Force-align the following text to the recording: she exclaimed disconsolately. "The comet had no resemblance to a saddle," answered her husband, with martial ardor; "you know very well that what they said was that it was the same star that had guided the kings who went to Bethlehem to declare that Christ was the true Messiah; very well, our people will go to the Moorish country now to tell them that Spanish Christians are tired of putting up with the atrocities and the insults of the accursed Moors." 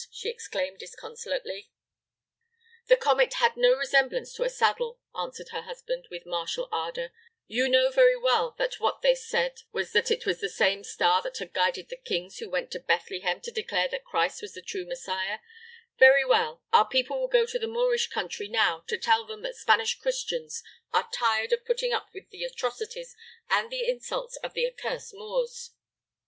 she 0.09 0.29
exclaimed 0.29 0.79
disconsolately. 0.79 1.69
"The 2.87 2.97
comet 2.97 3.35
had 3.35 3.55
no 3.55 3.73
resemblance 3.75 4.33
to 4.33 4.41
a 4.43 4.49
saddle," 4.49 4.99
answered 5.15 5.49
her 5.49 5.61
husband, 5.61 6.07
with 6.09 6.25
martial 6.25 6.67
ardor; 6.71 7.11
"you 7.45 7.69
know 7.69 7.91
very 7.91 8.17
well 8.17 8.55
that 8.57 8.79
what 8.79 9.03
they 9.03 9.13
said 9.13 9.59
was 9.71 9.91
that 9.93 10.09
it 10.09 10.25
was 10.25 10.39
the 10.41 10.49
same 10.49 10.83
star 10.83 11.21
that 11.21 11.37
had 11.37 11.53
guided 11.53 11.89
the 11.89 11.97
kings 11.97 12.39
who 12.39 12.49
went 12.49 12.71
to 12.71 12.79
Bethlehem 12.79 13.41
to 13.41 13.51
declare 13.51 13.87
that 13.89 14.03
Christ 14.03 14.41
was 14.41 14.53
the 14.55 14.63
true 14.63 14.87
Messiah; 14.87 15.37
very 15.99 16.25
well, 16.25 16.63
our 16.73 16.87
people 16.87 17.19
will 17.19 17.27
go 17.27 17.45
to 17.45 17.59
the 17.59 17.67
Moorish 17.67 18.07
country 18.07 18.47
now 18.47 18.83
to 18.87 18.97
tell 18.97 19.23
them 19.27 19.43
that 19.43 19.53
Spanish 19.55 19.99
Christians 19.99 20.63
are 20.91 21.11
tired 21.13 21.53
of 21.53 21.63
putting 21.63 21.93
up 21.93 22.09
with 22.11 22.27
the 22.31 22.43
atrocities 22.43 23.15
and 23.51 23.69
the 23.69 23.87
insults 23.87 24.35
of 24.37 24.53
the 24.55 24.65
accursed 24.65 25.13
Moors." 25.13 25.75